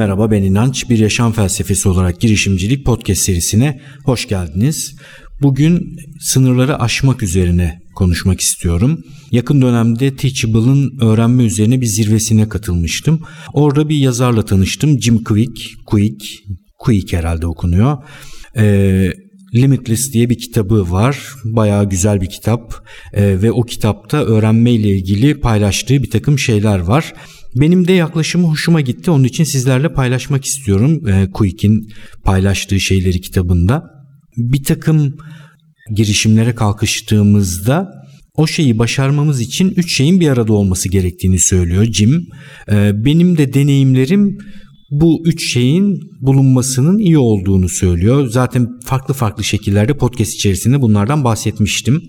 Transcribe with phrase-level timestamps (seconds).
[0.00, 0.90] Merhaba ben İnanç.
[0.90, 4.96] Bir yaşam felsefesi olarak girişimcilik podcast serisine hoş geldiniz.
[5.42, 9.04] Bugün sınırları aşmak üzerine konuşmak istiyorum.
[9.30, 13.20] Yakın dönemde Teachable'ın öğrenme üzerine bir zirvesine katılmıştım.
[13.52, 15.00] Orada bir yazarla tanıştım.
[15.00, 16.26] Jim Quick, Quick,
[16.78, 17.96] Quick herhalde okunuyor.
[18.56, 19.12] Ee,
[19.54, 21.18] Limitless diye bir kitabı var.
[21.44, 26.78] Bayağı güzel bir kitap ee, ve o kitapta öğrenme ile ilgili paylaştığı bir takım şeyler
[26.78, 27.12] var.
[27.56, 29.10] Benim de yaklaşımı hoşuma gitti.
[29.10, 31.08] Onun için sizlerle paylaşmak istiyorum.
[31.08, 31.88] E, Quick'in
[32.24, 33.82] paylaştığı şeyleri kitabında.
[34.36, 35.16] Bir takım
[35.94, 37.88] girişimlere kalkıştığımızda
[38.34, 42.26] o şeyi başarmamız için üç şeyin bir arada olması gerektiğini söylüyor Jim.
[42.72, 44.38] E, benim de deneyimlerim
[44.90, 48.28] bu üç şeyin bulunmasının iyi olduğunu söylüyor.
[48.28, 52.02] Zaten farklı farklı şekillerde podcast içerisinde bunlardan bahsetmiştim.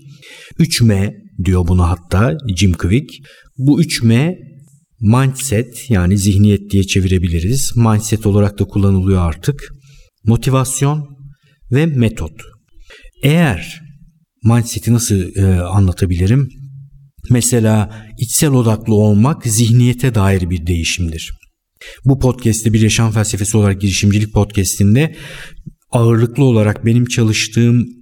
[0.58, 1.14] 3M
[1.44, 3.18] diyor bunu hatta Jim Quick.
[3.58, 4.36] Bu 3M
[5.02, 7.72] mindset yani zihniyet diye çevirebiliriz.
[7.76, 9.72] Mindset olarak da kullanılıyor artık.
[10.24, 11.08] Motivasyon
[11.72, 12.32] ve metot.
[13.22, 13.80] Eğer
[14.44, 16.48] mindset'i nasıl e, anlatabilirim?
[17.30, 21.32] Mesela içsel odaklı olmak zihniyete dair bir değişimdir.
[22.04, 25.16] Bu podcast'te bir yaşam felsefesi olarak girişimcilik podcast'inde
[25.90, 28.01] ağırlıklı olarak benim çalıştığım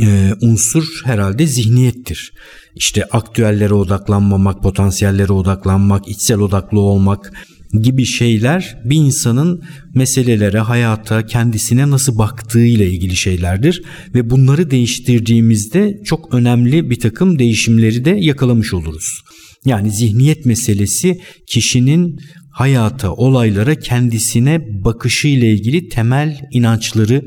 [0.00, 2.32] e, unsur herhalde zihniyettir.
[2.74, 7.32] İşte aktüellere odaklanmamak, potansiyellere odaklanmak, içsel odaklı olmak
[7.72, 9.62] gibi şeyler bir insanın
[9.94, 13.82] meselelere, hayata, kendisine nasıl baktığı ile ilgili şeylerdir
[14.14, 19.20] ve bunları değiştirdiğimizde çok önemli bir takım değişimleri de yakalamış oluruz.
[19.64, 22.18] Yani zihniyet meselesi kişinin
[22.52, 27.22] hayata, olaylara, kendisine bakışı ile ilgili temel inançları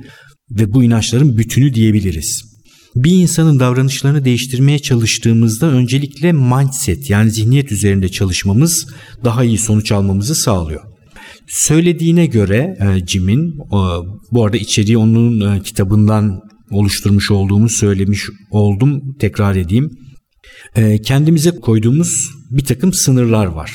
[0.52, 2.51] ve bu inançların bütünü diyebiliriz.
[2.96, 8.88] Bir insanın davranışlarını değiştirmeye çalıştığımızda öncelikle mindset yani zihniyet üzerinde çalışmamız
[9.24, 10.82] daha iyi sonuç almamızı sağlıyor.
[11.48, 13.80] Söylediğine göre e, Jim'in e,
[14.32, 19.90] bu arada içeriği onun e, kitabından oluşturmuş olduğumu söylemiş oldum tekrar edeyim.
[21.06, 23.72] Kendimize koyduğumuz bir takım sınırlar var.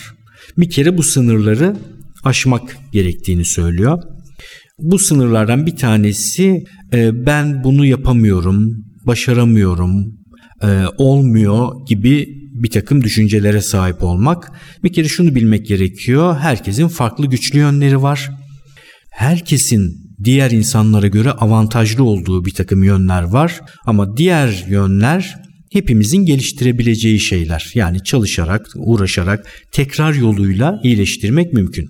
[0.58, 1.76] Bir kere bu sınırları
[2.24, 4.02] aşmak gerektiğini söylüyor.
[4.78, 6.64] Bu sınırlardan bir tanesi
[7.26, 10.16] ben bunu yapamıyorum, başaramıyorum,
[10.62, 12.26] e, olmuyor gibi
[12.62, 14.52] bir takım düşüncelere sahip olmak.
[14.84, 16.36] Bir kere şunu bilmek gerekiyor.
[16.36, 18.30] Herkesin farklı güçlü yönleri var.
[19.10, 23.60] Herkesin diğer insanlara göre avantajlı olduğu bir takım yönler var.
[23.84, 25.34] Ama diğer yönler
[25.72, 27.70] hepimizin geliştirebileceği şeyler.
[27.74, 31.88] Yani çalışarak, uğraşarak, tekrar yoluyla iyileştirmek mümkün.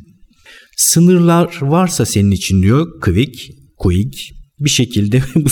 [0.77, 5.49] Sınırlar varsa senin için diyor Quick, Quick bir şekilde bu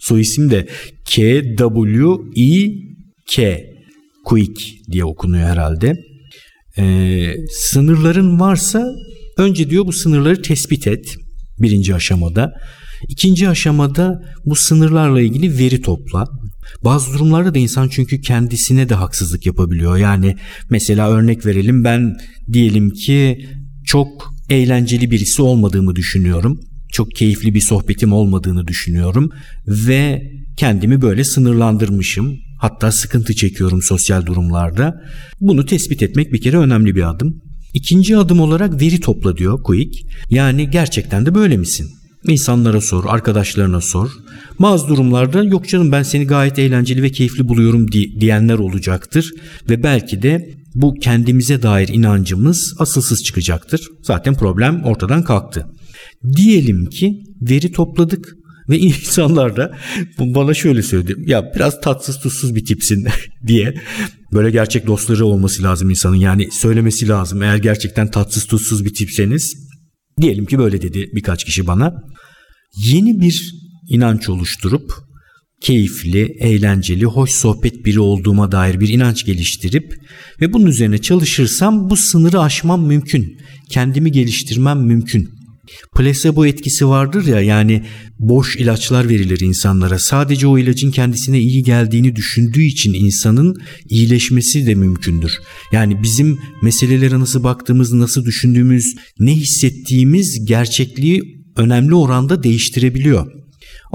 [0.00, 0.68] soy isim de
[1.04, 2.72] K W I
[3.30, 3.64] K
[4.24, 4.62] Quick
[4.92, 5.94] diye okunuyor herhalde.
[6.78, 8.86] Ee, sınırların varsa
[9.38, 11.16] önce diyor bu sınırları tespit et
[11.58, 12.52] birinci aşamada.
[13.08, 16.24] İkinci aşamada bu sınırlarla ilgili veri topla.
[16.84, 19.96] Bazı durumlarda da insan çünkü kendisine de haksızlık yapabiliyor.
[19.96, 20.36] Yani
[20.70, 22.16] mesela örnek verelim ben
[22.52, 23.46] diyelim ki
[23.86, 26.60] çok eğlenceli birisi olmadığımı düşünüyorum
[26.96, 29.30] çok keyifli bir sohbetim olmadığını düşünüyorum
[29.66, 30.22] ve
[30.56, 32.36] kendimi böyle sınırlandırmışım.
[32.58, 34.94] Hatta sıkıntı çekiyorum sosyal durumlarda.
[35.40, 37.42] Bunu tespit etmek bir kere önemli bir adım.
[37.74, 40.06] İkinci adım olarak veri topla diyor Quick.
[40.30, 41.86] Yani gerçekten de böyle misin?
[42.28, 44.10] İnsanlara sor, arkadaşlarına sor.
[44.58, 49.32] Bazı durumlarda yok canım ben seni gayet eğlenceli ve keyifli buluyorum diyenler olacaktır.
[49.70, 53.88] Ve belki de bu kendimize dair inancımız asılsız çıkacaktır.
[54.02, 55.66] Zaten problem ortadan kalktı.
[56.36, 58.36] Diyelim ki veri topladık
[58.68, 59.78] ve insanlar da
[60.18, 61.14] bana şöyle söyledi.
[61.26, 63.06] Ya biraz tatsız tuzsuz bir tipsin
[63.46, 63.74] diye.
[64.32, 66.16] Böyle gerçek dostları olması lazım insanın.
[66.16, 67.42] Yani söylemesi lazım.
[67.42, 69.66] Eğer gerçekten tatsız tuzsuz bir tipseniz.
[70.20, 71.94] Diyelim ki böyle dedi birkaç kişi bana.
[72.86, 73.52] Yeni bir
[73.88, 74.92] inanç oluşturup
[75.60, 79.94] keyifli, eğlenceli, hoş sohbet biri olduğuma dair bir inanç geliştirip
[80.40, 83.38] ve bunun üzerine çalışırsam bu sınırı aşmam mümkün.
[83.70, 85.35] Kendimi geliştirmem mümkün.
[85.96, 87.84] Plasebo etkisi vardır ya yani
[88.18, 89.98] boş ilaçlar verilir insanlara.
[89.98, 93.56] Sadece o ilacın kendisine iyi geldiğini düşündüğü için insanın
[93.88, 95.32] iyileşmesi de mümkündür.
[95.72, 101.22] Yani bizim meselelere nasıl baktığımız, nasıl düşündüğümüz, ne hissettiğimiz gerçekliği
[101.56, 103.45] önemli oranda değiştirebiliyor.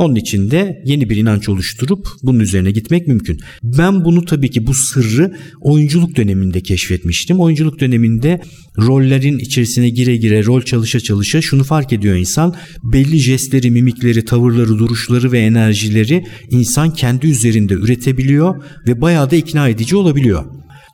[0.02, 3.40] Onun için de yeni bir inanç oluşturup bunun üzerine gitmek mümkün.
[3.64, 7.40] Ben bunu tabii ki bu sırrı oyunculuk döneminde keşfetmiştim.
[7.40, 8.42] Oyunculuk döneminde
[8.78, 12.56] rollerin içerisine gire gire rol çalışa çalışa şunu fark ediyor insan.
[12.84, 19.70] Belli jestleri, mimikleri, tavırları, duruşları ve enerjileri insan kendi üzerinde üretebiliyor ve bayağı da ikna
[19.70, 20.46] edici olabiliyor.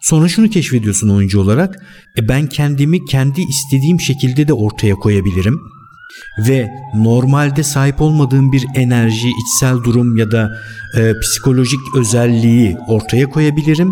[0.02, 1.86] Sonra şunu keşfediyorsun oyuncu olarak.
[2.18, 5.60] E ben kendimi kendi istediğim şekilde de ortaya koyabilirim.
[6.48, 10.58] Ve normalde sahip olmadığım bir enerji, içsel durum ya da
[10.98, 13.90] e, psikolojik özelliği ortaya koyabilirim.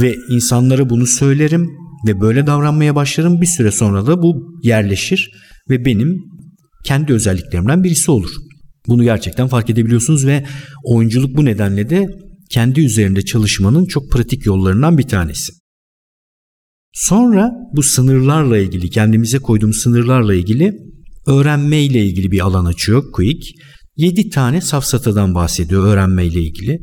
[0.00, 1.70] Ve insanlara bunu söylerim
[2.06, 3.40] ve böyle davranmaya başlarım.
[3.40, 5.30] Bir süre sonra da bu yerleşir
[5.70, 6.16] ve benim
[6.84, 8.30] kendi özelliklerimden birisi olur.
[8.88, 10.44] Bunu gerçekten fark edebiliyorsunuz ve
[10.84, 12.06] oyunculuk bu nedenle de
[12.50, 15.52] kendi üzerinde çalışmanın çok pratik yollarından bir tanesi.
[16.92, 20.89] Sonra bu sınırlarla ilgili, kendimize koyduğum sınırlarla ilgili
[21.30, 23.54] öğrenme ile ilgili bir alan açıyor Quick.
[23.96, 26.78] 7 tane safsatadan bahsediyor öğrenme ile ilgili.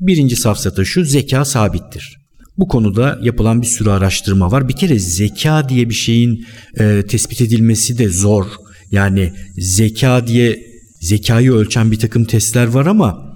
[0.00, 2.16] Birinci safsata şu, zeka sabittir.
[2.58, 4.68] Bu konuda yapılan bir sürü araştırma var.
[4.68, 6.46] Bir kere zeka diye bir şeyin
[6.78, 8.46] e, tespit edilmesi de zor.
[8.90, 10.58] Yani zeka diye
[11.00, 13.34] zekayı ölçen bir takım testler var ama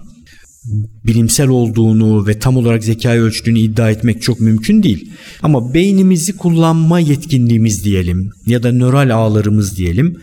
[1.07, 5.11] bilimsel olduğunu ve tam olarak zekayı ölçtüğünü iddia etmek çok mümkün değil.
[5.43, 10.17] Ama beynimizi kullanma yetkinliğimiz diyelim ya da nöral ağlarımız diyelim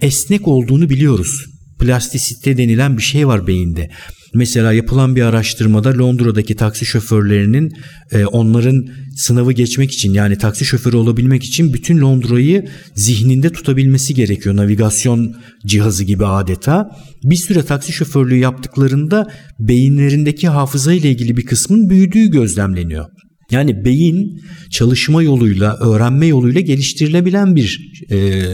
[0.00, 1.44] esnek olduğunu biliyoruz.
[1.78, 3.90] Plastisite denilen bir şey var beyinde.
[4.34, 7.72] Mesela yapılan bir araştırmada Londra'daki taksi şoförlerinin
[8.12, 8.86] e, onların
[9.16, 14.56] sınavı geçmek için yani taksi şoförü olabilmek için bütün Londra'yı zihninde tutabilmesi gerekiyor.
[14.56, 15.36] Navigasyon
[15.66, 16.88] cihazı gibi adeta.
[17.24, 23.04] Bir süre taksi şoförlüğü yaptıklarında beyinlerindeki hafıza ile ilgili bir kısmın büyüdüğü gözlemleniyor.
[23.50, 27.80] Yani beyin çalışma yoluyla, öğrenme yoluyla geliştirilebilen bir
[28.10, 28.46] e,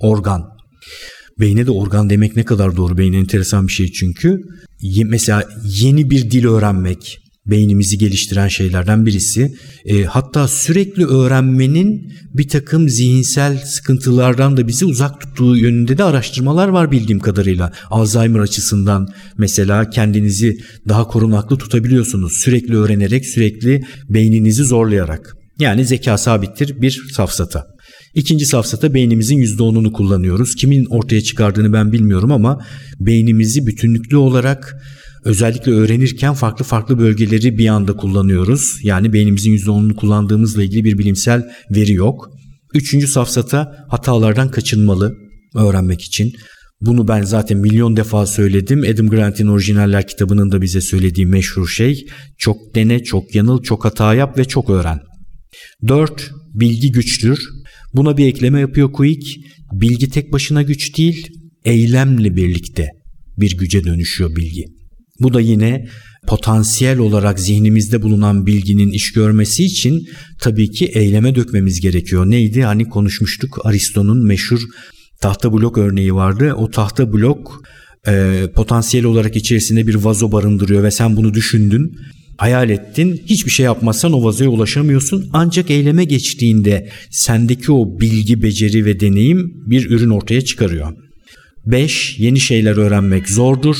[0.00, 0.53] organ.
[1.40, 2.98] Beyne de organ demek ne kadar doğru.
[2.98, 4.40] Beyin enteresan bir şey çünkü.
[5.04, 9.54] Mesela yeni bir dil öğrenmek beynimizi geliştiren şeylerden birisi.
[9.84, 16.68] E, hatta sürekli öğrenmenin bir takım zihinsel sıkıntılardan da bizi uzak tuttuğu yönünde de araştırmalar
[16.68, 17.72] var bildiğim kadarıyla.
[17.90, 19.08] Alzheimer açısından
[19.38, 20.58] mesela kendinizi
[20.88, 22.32] daha korunaklı tutabiliyorsunuz.
[22.32, 25.36] Sürekli öğrenerek, sürekli beyninizi zorlayarak.
[25.58, 27.73] Yani zeka sabittir bir safsata.
[28.14, 30.54] İkinci safsata beynimizin %10'unu kullanıyoruz.
[30.54, 32.58] Kimin ortaya çıkardığını ben bilmiyorum ama
[33.00, 34.76] beynimizi bütünlüklü olarak
[35.24, 38.78] özellikle öğrenirken farklı farklı bölgeleri bir anda kullanıyoruz.
[38.82, 42.28] Yani beynimizin %10'unu kullandığımızla ilgili bir bilimsel veri yok.
[42.74, 45.14] Üçüncü safsata hatalardan kaçınmalı
[45.54, 46.32] öğrenmek için.
[46.80, 48.84] Bunu ben zaten milyon defa söyledim.
[48.92, 52.06] Adam Grant'in orijinaller kitabının da bize söylediği meşhur şey
[52.38, 55.00] çok dene, çok yanıl, çok hata yap ve çok öğren.
[55.88, 56.30] 4.
[56.54, 57.38] Bilgi güçtür.
[57.94, 59.40] Buna bir ekleme yapıyor Quick.
[59.72, 61.28] Bilgi tek başına güç değil,
[61.64, 62.88] eylemle birlikte
[63.38, 64.64] bir güce dönüşüyor bilgi.
[65.20, 65.88] Bu da yine
[66.26, 70.08] potansiyel olarak zihnimizde bulunan bilginin iş görmesi için
[70.40, 72.30] tabii ki eyleme dökmemiz gerekiyor.
[72.30, 72.62] Neydi?
[72.62, 74.60] Hani konuşmuştuk Aristo'nun meşhur
[75.20, 76.54] tahta blok örneği vardı.
[76.56, 77.62] O tahta blok
[78.06, 81.96] e, potansiyel olarak içerisinde bir vazo barındırıyor ve sen bunu düşündün
[82.38, 83.22] hayal ettin.
[83.26, 85.28] Hiçbir şey yapmazsan o vazoya ulaşamıyorsun.
[85.32, 90.92] Ancak eyleme geçtiğinde sendeki o bilgi, beceri ve deneyim bir ürün ortaya çıkarıyor.
[91.66, 92.18] 5.
[92.18, 93.76] Yeni şeyler öğrenmek zordur.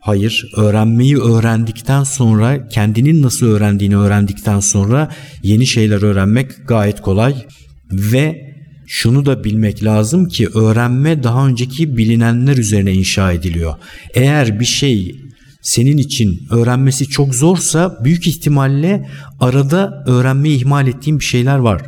[0.00, 7.34] Hayır, öğrenmeyi öğrendikten sonra, kendinin nasıl öğrendiğini öğrendikten sonra yeni şeyler öğrenmek gayet kolay
[7.92, 8.54] ve
[8.86, 13.74] şunu da bilmek lazım ki öğrenme daha önceki bilinenler üzerine inşa ediliyor.
[14.14, 15.16] Eğer bir şey
[15.64, 19.08] senin için öğrenmesi çok zorsa büyük ihtimalle
[19.40, 21.82] arada öğrenmeyi ihmal ettiğin bir şeyler var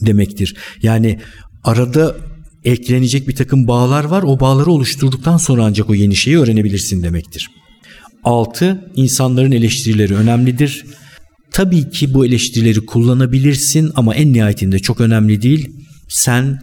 [0.00, 0.56] demektir.
[0.82, 1.20] Yani
[1.64, 2.16] arada
[2.64, 4.22] eklenecek bir takım bağlar var.
[4.22, 7.50] O bağları oluşturduktan sonra ancak o yeni şeyi öğrenebilirsin demektir.
[8.24, 8.92] 6.
[8.96, 10.84] İnsanların eleştirileri önemlidir.
[11.50, 15.68] Tabii ki bu eleştirileri kullanabilirsin ama en nihayetinde çok önemli değil.
[16.08, 16.58] Sen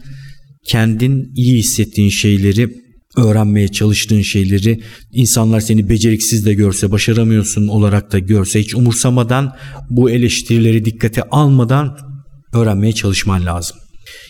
[0.67, 2.82] kendin iyi hissettiğin şeyleri
[3.18, 9.56] öğrenmeye çalıştığın şeyleri insanlar seni beceriksiz de görse, başaramıyorsun olarak da görse hiç umursamadan
[9.89, 11.98] bu eleştirileri dikkate almadan
[12.53, 13.77] öğrenmeye çalışman lazım.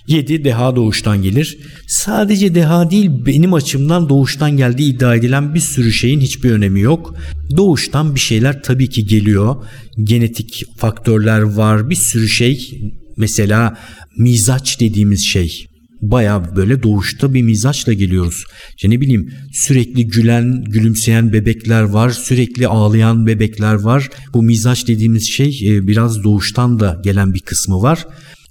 [0.08, 0.44] 7.
[0.44, 1.58] Deha doğuştan gelir.
[1.88, 7.16] Sadece deha değil benim açımdan doğuştan geldiği iddia edilen bir sürü şeyin hiçbir önemi yok.
[7.58, 9.56] Doğuştan bir şeyler tabii ki geliyor.
[10.04, 12.82] Genetik faktörler var bir sürü şey.
[13.18, 13.78] Mesela
[14.18, 15.71] mizaç dediğimiz şey
[16.02, 18.44] baya böyle doğuşta bir mizaçla geliyoruz.
[18.76, 24.10] İşte ne bileyim sürekli gülen, gülümseyen bebekler var, sürekli ağlayan bebekler var.
[24.34, 28.06] Bu mizaç dediğimiz şey e, biraz doğuştan da gelen bir kısmı var.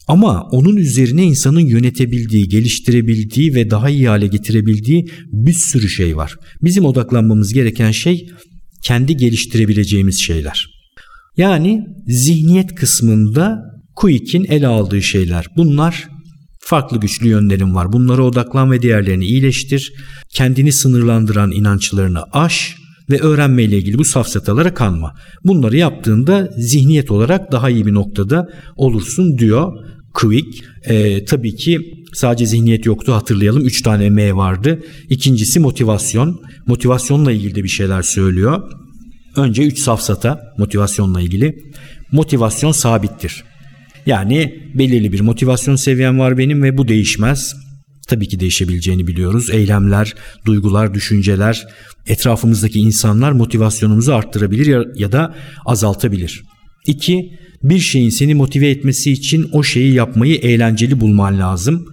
[0.08, 6.34] Ama onun üzerine insanın yönetebildiği, geliştirebildiği ve daha iyi hale getirebildiği bir sürü şey var.
[6.62, 8.28] Bizim odaklanmamız gereken şey
[8.84, 10.66] kendi geliştirebileceğimiz şeyler.
[11.36, 13.58] Yani zihniyet kısmında
[13.96, 15.46] Quick'in ele aldığı şeyler.
[15.56, 16.08] Bunlar
[16.70, 17.92] Farklı güçlü yönlerin var.
[17.92, 19.92] Bunlara odaklan ve diğerlerini iyileştir.
[20.28, 22.76] Kendini sınırlandıran inançlarını aş.
[23.10, 25.14] ve öğrenmeyle ilgili bu safsatalara kanma.
[25.44, 29.72] Bunları yaptığında zihniyet olarak daha iyi bir noktada olursun diyor
[30.14, 30.64] Quick.
[30.84, 33.66] Ee, tabii ki sadece zihniyet yoktu hatırlayalım.
[33.66, 34.78] Üç tane M vardı.
[35.08, 36.40] İkincisi motivasyon.
[36.66, 38.62] Motivasyonla ilgili de bir şeyler söylüyor.
[39.36, 41.72] Önce üç safsata motivasyonla ilgili.
[42.12, 43.44] Motivasyon sabittir.
[44.06, 47.54] Yani belirli bir motivasyon seviyem var benim ve bu değişmez.
[48.08, 49.50] Tabii ki değişebileceğini biliyoruz.
[49.50, 50.14] Eylemler,
[50.46, 51.66] duygular, düşünceler,
[52.06, 55.34] etrafımızdaki insanlar motivasyonumuzu arttırabilir ya, da
[55.66, 56.42] azaltabilir.
[56.86, 57.30] İki,
[57.62, 61.86] bir şeyin seni motive etmesi için o şeyi yapmayı eğlenceli bulman lazım.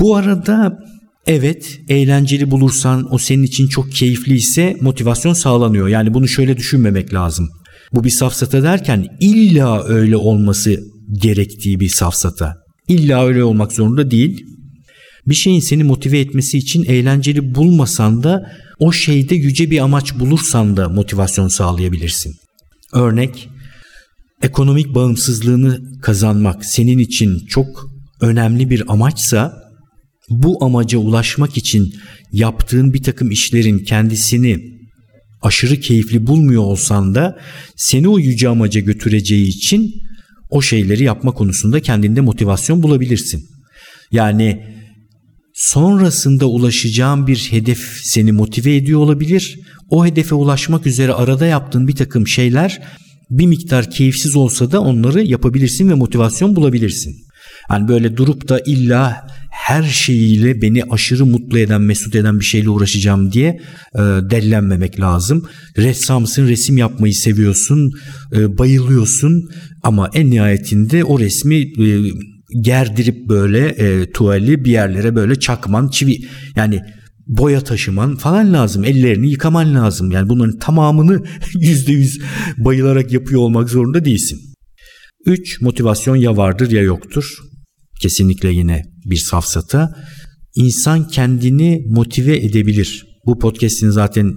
[0.00, 0.78] Bu arada
[1.26, 5.88] evet eğlenceli bulursan o senin için çok keyifli ise motivasyon sağlanıyor.
[5.88, 7.48] Yani bunu şöyle düşünmemek lazım.
[7.92, 10.80] Bu bir safsata derken illa öyle olması
[11.12, 12.54] gerektiği bir safsata.
[12.88, 14.44] İlla öyle olmak zorunda değil.
[15.26, 20.76] Bir şeyin seni motive etmesi için eğlenceli bulmasan da o şeyde yüce bir amaç bulursan
[20.76, 22.34] da motivasyon sağlayabilirsin.
[22.92, 23.48] Örnek
[24.42, 29.52] ekonomik bağımsızlığını kazanmak senin için çok önemli bir amaçsa
[30.30, 31.94] bu amaca ulaşmak için
[32.32, 34.76] yaptığın bir takım işlerin kendisini
[35.42, 37.38] aşırı keyifli bulmuyor olsan da
[37.76, 39.94] seni o yüce amaca götüreceği için
[40.50, 43.46] o şeyleri yapma konusunda kendinde motivasyon bulabilirsin.
[44.12, 44.66] Yani
[45.54, 49.58] sonrasında ulaşacağın bir hedef seni motive ediyor olabilir.
[49.90, 52.82] O hedefe ulaşmak üzere arada yaptığın bir takım şeyler
[53.30, 57.16] bir miktar keyifsiz olsa da onları yapabilirsin ve motivasyon bulabilirsin.
[57.70, 59.26] Yani böyle durup da illa
[59.66, 63.60] her şeyiyle beni aşırı mutlu eden, mesut eden bir şeyle uğraşacağım diye
[63.94, 63.98] e,
[64.30, 65.48] dellenmemek lazım.
[65.76, 67.92] Ressamsın, resim yapmayı seviyorsun,
[68.32, 69.50] e, bayılıyorsun
[69.82, 72.10] ama en nihayetinde o resmi e,
[72.60, 76.18] gerdirip böyle e, tuvali bir yerlere böyle çakman, çivi
[76.56, 76.80] yani
[77.26, 78.84] boya taşıman falan lazım.
[78.84, 80.10] Ellerini yıkaman lazım.
[80.10, 82.20] Yani bunların tamamını yüzde yüz
[82.58, 84.40] bayılarak yapıyor olmak zorunda değilsin.
[85.24, 85.60] 3.
[85.60, 87.24] Motivasyon ya vardır ya yoktur.
[88.00, 89.94] Kesinlikle yine bir safsata.
[90.54, 93.06] İnsan kendini motive edebilir.
[93.26, 94.34] Bu podcast'in zaten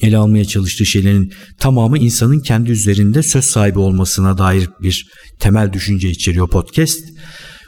[0.00, 5.06] ele almaya çalıştığı şeylerin tamamı insanın kendi üzerinde söz sahibi olmasına dair bir
[5.40, 7.00] temel düşünce içeriyor podcast.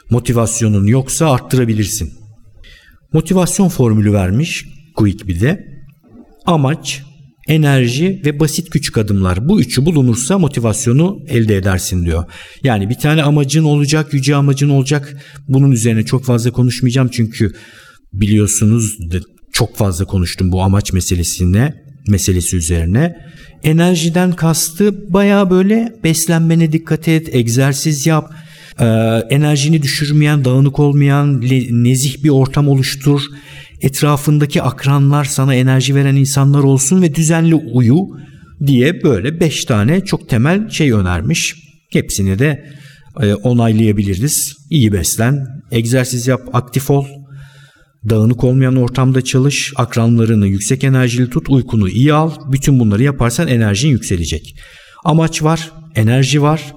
[0.09, 2.13] Motivasyonun yoksa arttırabilirsin.
[3.13, 4.65] Motivasyon formülü vermiş
[4.95, 5.65] Quick bir de.
[6.45, 7.03] Amaç,
[7.47, 9.49] enerji ve basit küçük adımlar.
[9.49, 12.23] Bu üçü bulunursa motivasyonu elde edersin diyor.
[12.63, 15.17] Yani bir tane amacın olacak, yüce amacın olacak.
[15.47, 17.53] Bunun üzerine çok fazla konuşmayacağım çünkü
[18.13, 18.97] biliyorsunuz
[19.53, 21.73] çok fazla konuştum bu amaç meselesine,
[22.07, 23.17] meselesi üzerine.
[23.63, 28.33] Enerjiden kastı baya böyle beslenmene dikkat et, egzersiz yap,
[28.79, 28.85] e,
[29.29, 33.21] enerjini düşürmeyen, dağınık olmayan, nezih bir ortam oluştur.
[33.81, 37.97] Etrafındaki akranlar sana enerji veren insanlar olsun ve düzenli uyu
[38.65, 41.55] diye böyle beş tane çok temel şey önermiş.
[41.91, 42.65] Hepsini de
[43.21, 44.53] e, onaylayabiliriz.
[44.69, 47.05] İyi beslen, egzersiz yap, aktif ol,
[48.09, 52.31] dağınık olmayan ortamda çalış, akranlarını yüksek enerjili tut, uykunu iyi al.
[52.51, 54.55] Bütün bunları yaparsan enerjin yükselecek.
[55.05, 56.73] Amaç var, enerji var,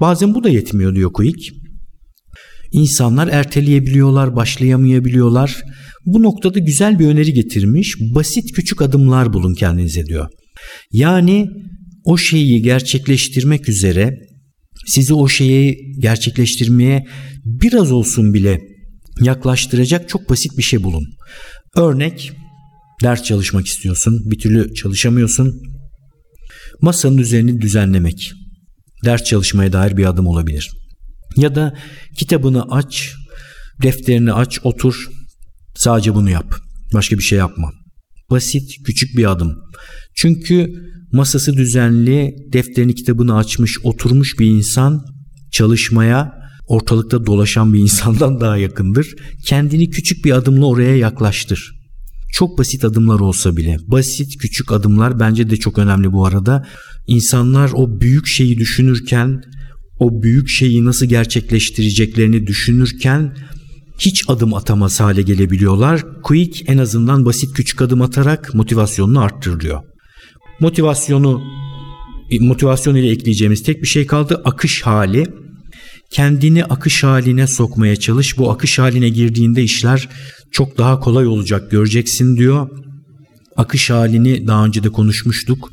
[0.00, 1.63] Bazen bu da yetmiyor diyor Quick.
[2.74, 5.62] İnsanlar erteleyebiliyorlar, başlayamayabiliyorlar.
[6.06, 7.96] Bu noktada güzel bir öneri getirmiş.
[8.00, 10.28] Basit küçük adımlar bulun kendinize diyor.
[10.92, 11.48] Yani
[12.04, 14.18] o şeyi gerçekleştirmek üzere
[14.86, 17.06] sizi o şeyi gerçekleştirmeye
[17.44, 18.60] biraz olsun bile
[19.20, 21.04] yaklaştıracak çok basit bir şey bulun.
[21.76, 22.32] Örnek
[23.02, 25.62] ders çalışmak istiyorsun, bir türlü çalışamıyorsun.
[26.80, 28.32] Masanın üzerini düzenlemek
[29.04, 30.83] ders çalışmaya dair bir adım olabilir.
[31.36, 31.74] Ya da
[32.16, 33.12] kitabını aç,
[33.82, 35.08] defterini aç, otur.
[35.74, 36.54] Sadece bunu yap.
[36.94, 37.72] Başka bir şey yapma.
[38.30, 39.58] Basit, küçük bir adım.
[40.14, 40.72] Çünkü
[41.12, 45.04] masası düzenli, defterini, kitabını açmış, oturmuş bir insan
[45.52, 49.14] çalışmaya ortalıkta dolaşan bir insandan daha yakındır.
[49.46, 51.84] Kendini küçük bir adımla oraya yaklaştır.
[52.32, 53.76] Çok basit adımlar olsa bile.
[53.86, 56.66] Basit küçük adımlar bence de çok önemli bu arada.
[57.06, 59.42] İnsanlar o büyük şeyi düşünürken,
[59.98, 63.36] o büyük şeyi nasıl gerçekleştireceklerini düşünürken
[63.98, 66.22] hiç adım atamaz hale gelebiliyorlar.
[66.22, 69.80] Quick en azından basit küçük adım atarak motivasyonunu arttırıyor.
[70.60, 71.42] Motivasyonu
[72.40, 74.42] motivasyon ile ekleyeceğimiz tek bir şey kaldı.
[74.44, 75.26] Akış hali.
[76.10, 78.38] Kendini akış haline sokmaya çalış.
[78.38, 80.08] Bu akış haline girdiğinde işler
[80.50, 82.68] çok daha kolay olacak göreceksin diyor.
[83.56, 85.70] Akış halini daha önce de konuşmuştuk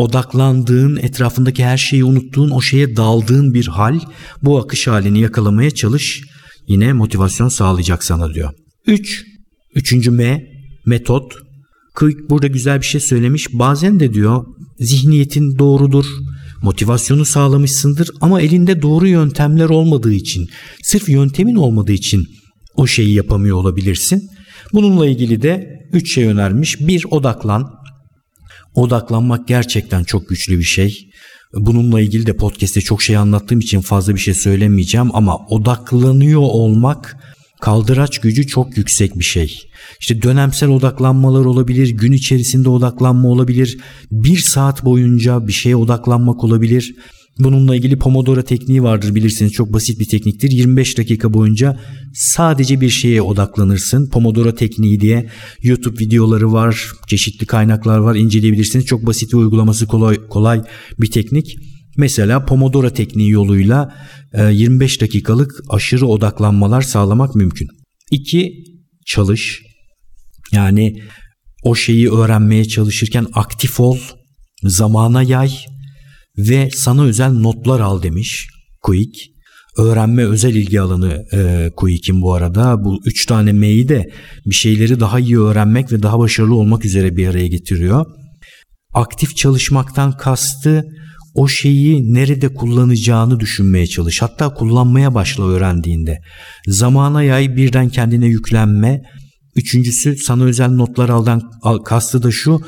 [0.00, 4.00] odaklandığın, etrafındaki her şeyi unuttuğun, o şeye daldığın bir hal.
[4.42, 6.22] Bu akış halini yakalamaya çalış.
[6.68, 8.52] Yine motivasyon sağlayacak sana diyor.
[8.86, 9.00] 3.
[9.00, 9.24] Üç,
[9.74, 10.42] üçüncü M,
[10.86, 11.34] metot.
[11.94, 13.46] Quick burada güzel bir şey söylemiş.
[13.52, 14.44] Bazen de diyor
[14.78, 16.06] zihniyetin doğrudur,
[16.62, 20.48] motivasyonu sağlamışsındır ama elinde doğru yöntemler olmadığı için,
[20.82, 22.26] sırf yöntemin olmadığı için
[22.76, 24.30] o şeyi yapamıyor olabilirsin.
[24.72, 26.80] Bununla ilgili de üç şey önermiş.
[26.80, 27.79] Bir odaklan.
[28.74, 31.10] Odaklanmak gerçekten çok güçlü bir şey.
[31.54, 37.16] Bununla ilgili de podcast'te çok şey anlattığım için fazla bir şey söylemeyeceğim ama odaklanıyor olmak
[37.60, 39.58] kaldıraç gücü çok yüksek bir şey.
[40.00, 43.78] İşte dönemsel odaklanmalar olabilir, gün içerisinde odaklanma olabilir,
[44.10, 46.94] bir saat boyunca bir şeye odaklanmak olabilir.
[47.38, 50.50] Bununla ilgili Pomodoro tekniği vardır bilirsiniz çok basit bir tekniktir.
[50.50, 51.80] 25 dakika boyunca
[52.14, 54.08] sadece bir şeye odaklanırsın.
[54.08, 55.30] Pomodoro tekniği diye
[55.62, 58.86] YouTube videoları var, çeşitli kaynaklar var inceleyebilirsiniz.
[58.86, 60.62] Çok basit ve uygulaması kolay, kolay
[60.98, 61.56] bir teknik.
[61.96, 63.94] Mesela Pomodoro tekniği yoluyla
[64.52, 67.68] 25 e, dakikalık aşırı odaklanmalar sağlamak mümkün.
[68.10, 68.64] 2.
[69.06, 69.62] Çalış.
[70.52, 71.02] Yani
[71.62, 73.98] o şeyi öğrenmeye çalışırken aktif ol,
[74.62, 75.50] zamana yay
[76.38, 78.48] ve sana özel notlar al demiş
[78.82, 79.20] Quick.
[79.78, 82.84] Öğrenme özel ilgi alanı e, Quick'in bu arada.
[82.84, 84.10] Bu üç tane M'yi de
[84.46, 88.06] bir şeyleri daha iyi öğrenmek ve daha başarılı olmak üzere bir araya getiriyor.
[88.94, 90.84] Aktif çalışmaktan kastı
[91.34, 94.22] o şeyi nerede kullanacağını düşünmeye çalış.
[94.22, 96.18] Hatta kullanmaya başla öğrendiğinde.
[96.66, 99.02] Zamana yay birden kendine yüklenme.
[99.56, 101.42] Üçüncüsü sana özel notlar aldan
[101.84, 102.60] kastı da şu.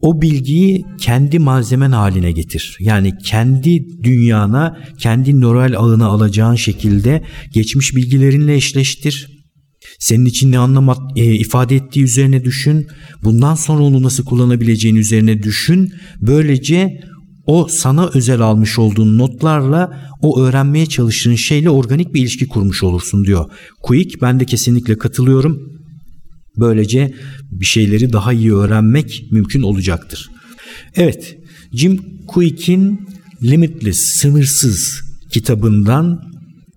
[0.00, 2.76] O bilgiyi kendi malzemen haline getir.
[2.80, 7.22] Yani kendi dünyana, kendi nöral ağına alacağın şekilde
[7.52, 9.44] geçmiş bilgilerinle eşleştir.
[9.98, 12.86] Senin için ne anlam e, ifade ettiği üzerine düşün.
[13.22, 15.92] Bundan sonra onu nasıl kullanabileceğin üzerine düşün.
[16.20, 17.00] Böylece
[17.46, 23.24] o sana özel almış olduğun notlarla o öğrenmeye çalıştığın şeyle organik bir ilişki kurmuş olursun
[23.24, 23.50] diyor.
[23.82, 25.73] Quick ben de kesinlikle katılıyorum.
[26.58, 27.14] Böylece
[27.50, 30.30] bir şeyleri daha iyi öğrenmek mümkün olacaktır.
[30.94, 31.38] Evet,
[31.72, 33.08] Jim Quick'in
[33.42, 36.33] Limitless, sınırsız kitabından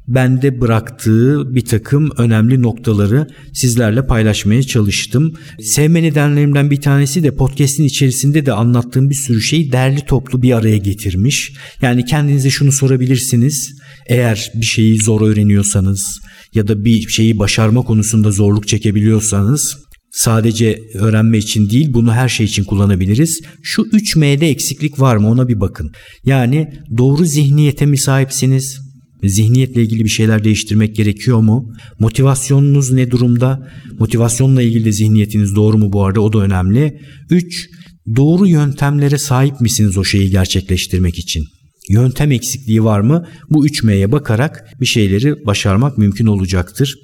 [0.08, 5.34] bende bıraktığı bir takım önemli noktaları sizlerle paylaşmaya çalıştım.
[5.62, 10.58] Sevme nedenlerimden bir tanesi de podcast'in içerisinde de anlattığım bir sürü şeyi derli toplu bir
[10.58, 11.54] araya getirmiş.
[11.82, 13.78] Yani kendinize şunu sorabilirsiniz.
[14.08, 16.20] Eğer bir şeyi zor öğreniyorsanız
[16.54, 19.78] ya da bir şeyi başarma konusunda zorluk çekebiliyorsanız
[20.12, 23.42] sadece öğrenme için değil bunu her şey için kullanabiliriz.
[23.64, 25.92] Şu 3M'de eksiklik var mı ona bir bakın.
[26.26, 28.87] Yani doğru zihniyete mi sahipsiniz?
[29.24, 31.74] Zihniyetle ilgili bir şeyler değiştirmek gerekiyor mu?
[32.00, 33.70] Motivasyonunuz ne durumda?
[34.00, 37.00] Motivasyonla ilgili de zihniyetiniz doğru mu bu arada o da önemli.
[37.30, 37.70] 3.
[38.16, 41.46] Doğru yöntemlere sahip misiniz o şeyi gerçekleştirmek için?
[41.90, 43.28] Yöntem eksikliği var mı?
[43.50, 46.96] Bu 3M'ye bakarak bir şeyleri başarmak mümkün olacaktır.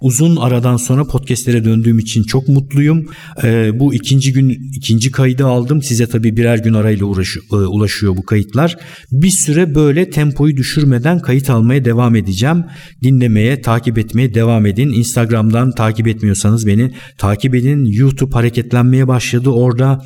[0.00, 3.06] Uzun aradan sonra podcastlere döndüğüm için çok mutluyum.
[3.44, 5.82] Ee, bu ikinci gün ikinci kaydı aldım.
[5.82, 8.76] Size tabii birer gün arayla uğraşı, e, ulaşıyor bu kayıtlar.
[9.12, 12.64] Bir süre böyle tempoyu düşürmeden kayıt almaya devam edeceğim.
[13.02, 14.88] Dinlemeye, takip etmeye devam edin.
[14.88, 17.84] Instagram'dan takip etmiyorsanız beni takip edin.
[17.84, 19.50] YouTube hareketlenmeye başladı.
[19.50, 20.02] Orada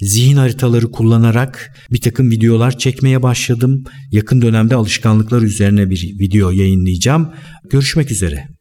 [0.00, 3.84] zihin haritaları kullanarak bir takım videolar çekmeye başladım.
[4.10, 7.30] Yakın dönemde alışkanlıklar üzerine bir video yayınlayacağım.
[7.70, 8.53] Görüşmek üzere.